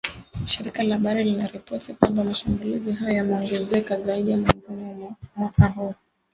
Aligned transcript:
Shirika 0.45 0.83
la 0.83 0.95
habari 0.95 1.23
linaripoti 1.23 1.93
kwamba 1.93 2.23
mashambulizi 2.23 2.91
hayo 2.91 3.15
yameongezeka 3.17 3.99
zaidi 3.99 4.31
ya 4.31 4.37
mwanzoni 4.37 4.83
mwa 4.99 5.15
mwaka 5.35 5.67
huu 5.67 5.93